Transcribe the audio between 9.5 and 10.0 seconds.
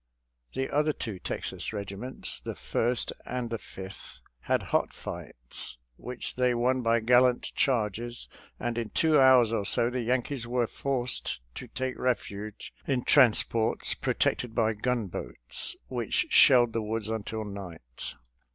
or so